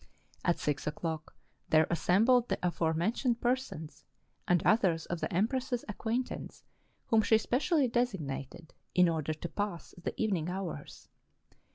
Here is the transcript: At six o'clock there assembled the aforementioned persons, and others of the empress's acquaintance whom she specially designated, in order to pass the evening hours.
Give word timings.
At 0.43 0.57
six 0.57 0.87
o'clock 0.87 1.35
there 1.69 1.85
assembled 1.91 2.49
the 2.49 2.57
aforementioned 2.63 3.39
persons, 3.39 4.03
and 4.47 4.63
others 4.65 5.05
of 5.05 5.19
the 5.19 5.31
empress's 5.31 5.85
acquaintance 5.87 6.63
whom 7.09 7.21
she 7.21 7.37
specially 7.37 7.87
designated, 7.87 8.73
in 8.95 9.07
order 9.07 9.35
to 9.35 9.47
pass 9.47 9.93
the 10.01 10.19
evening 10.19 10.49
hours. 10.49 11.07